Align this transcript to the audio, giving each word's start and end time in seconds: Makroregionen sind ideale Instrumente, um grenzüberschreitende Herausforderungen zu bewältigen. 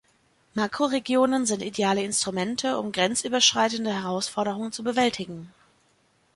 Makroregionen 0.55 1.45
sind 1.45 1.61
ideale 1.61 2.01
Instrumente, 2.01 2.79
um 2.79 2.91
grenzüberschreitende 2.91 3.93
Herausforderungen 3.93 4.71
zu 4.71 4.81
bewältigen. 4.83 5.53